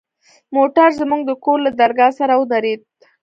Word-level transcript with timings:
موټر 0.55 0.89
زموږ 1.01 1.21
د 1.25 1.31
کور 1.43 1.57
له 1.65 1.71
درگاه 1.79 2.11
سره 2.19 2.33
ودرېد. 2.41 2.79